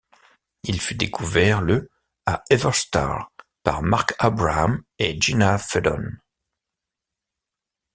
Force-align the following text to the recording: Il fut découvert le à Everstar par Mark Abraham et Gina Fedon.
Il 0.63 0.81
fut 0.81 0.95
découvert 0.95 1.61
le 1.61 1.87
à 2.25 2.41
Everstar 2.49 3.31
par 3.61 3.83
Mark 3.83 4.15
Abraham 4.17 4.81
et 4.97 5.15
Gina 5.21 5.59
Fedon. 5.59 6.13